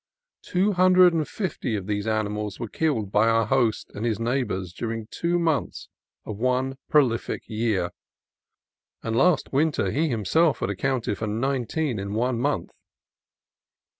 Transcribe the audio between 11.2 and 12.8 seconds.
nineteen in one month.